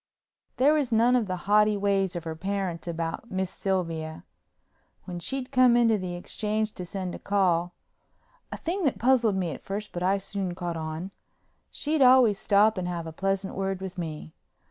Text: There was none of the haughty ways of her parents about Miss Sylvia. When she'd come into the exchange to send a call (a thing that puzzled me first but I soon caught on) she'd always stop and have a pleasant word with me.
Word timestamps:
There 0.57 0.73
was 0.73 0.91
none 0.91 1.15
of 1.15 1.27
the 1.27 1.35
haughty 1.45 1.77
ways 1.77 2.15
of 2.15 2.23
her 2.23 2.35
parents 2.35 2.87
about 2.87 3.29
Miss 3.29 3.51
Sylvia. 3.51 4.23
When 5.03 5.19
she'd 5.19 5.51
come 5.51 5.77
into 5.77 5.95
the 5.99 6.15
exchange 6.15 6.71
to 6.73 6.85
send 6.85 7.13
a 7.13 7.19
call 7.19 7.75
(a 8.51 8.57
thing 8.57 8.83
that 8.85 8.97
puzzled 8.97 9.35
me 9.35 9.55
first 9.59 9.91
but 9.91 10.01
I 10.01 10.17
soon 10.17 10.55
caught 10.55 10.75
on) 10.75 11.11
she'd 11.69 12.01
always 12.01 12.39
stop 12.39 12.79
and 12.79 12.87
have 12.87 13.05
a 13.05 13.13
pleasant 13.13 13.53
word 13.53 13.79
with 13.79 13.99
me. 13.99 14.33